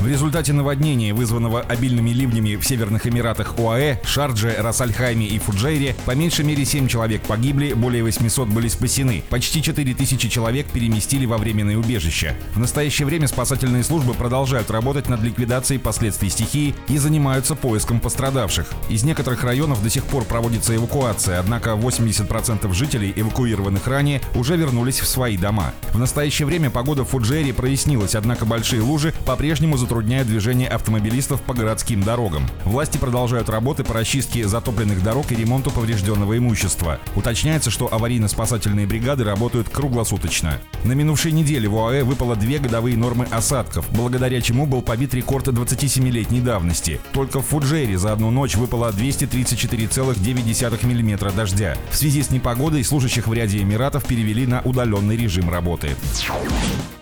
[0.00, 6.12] В результате наводнения, вызванного обильными ливнями в Северных Эмиратах ОАЭ, Шардже, Расальхайме и Фуджейре, по
[6.12, 9.22] меньшей мере 7 человек погибли, более 800 были спасены.
[9.28, 12.34] Почти 4000 человек переместили во временное убежище.
[12.54, 18.68] В настоящее время спасательные службы продолжают работать над ликвидацией последствий стихии и занимаются поиском пострадавших.
[18.88, 25.00] Из некоторых районов до сих пор проводится эвакуация, однако 80% жителей, эвакуированных ранее, уже вернулись
[25.00, 25.74] в свои дома.
[25.92, 31.52] В настоящее время погода в Фуджейре прояснилась, однако большие лужи по-прежнему затрудняют движение автомобилистов по
[31.52, 32.46] городским дорогам.
[32.64, 37.00] Власти продолжают работы по расчистке затопленных дорог и ремонту поврежденного имущества.
[37.16, 40.60] Уточняется, что аварийно-спасательные бригады работают круглосуточно.
[40.84, 45.48] На минувшей неделе в ОАЭ выпало две годовые нормы осадков, благодаря чему был побит рекорд
[45.48, 47.00] 27-летней давности.
[47.12, 51.76] Только в Фуджере за одну ночь выпало 234,9 мм дождя.
[51.90, 55.96] В связи с непогодой служащих в ряде Эмиратов перевели на удаленный режим работы.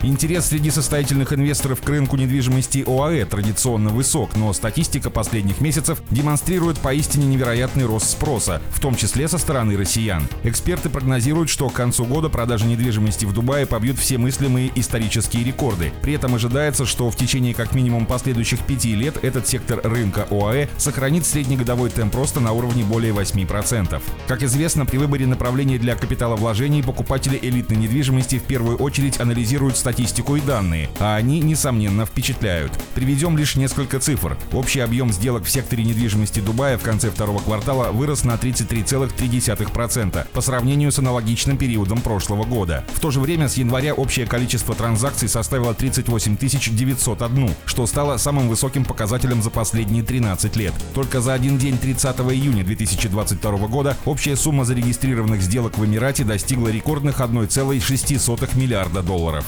[0.03, 6.79] Интерес среди состоятельных инвесторов к рынку недвижимости ОАЭ традиционно высок, но статистика последних месяцев демонстрирует
[6.79, 10.27] поистине невероятный рост спроса, в том числе со стороны россиян.
[10.45, 15.93] Эксперты прогнозируют, что к концу года продажи недвижимости в Дубае побьют все мыслимые исторические рекорды.
[16.03, 20.69] При этом ожидается, что в течение как минимум последующих пяти лет этот сектор рынка ОАЭ
[20.77, 24.01] сохранит среднегодовой темп роста на уровне более 8%.
[24.27, 30.37] Как известно, при выборе направления для капиталовложений покупатели элитной недвижимости в первую очередь анализируют статистику
[30.37, 32.68] и данные, а они, несомненно, впечатляют.
[32.95, 34.37] Приведем лишь несколько цифр.
[34.53, 40.41] Общий объем сделок в секторе недвижимости Дубая в конце второго квартала вырос на 33,3% по
[40.41, 42.85] сравнению с аналогичным периодом прошлого года.
[42.95, 48.49] В то же время с января общее количество транзакций составило 38 901, что стало самым
[48.49, 50.75] высоким показателем за последние 13 лет.
[50.95, 56.69] Только за один день 30 июня 2022 года общая сумма зарегистрированных сделок в Эмирате достигла
[56.69, 59.45] рекордных 1,6 миллиарда долларов.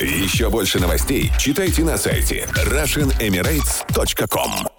[0.00, 4.69] Еще больше новостей читайте на сайте RussianEmirates.com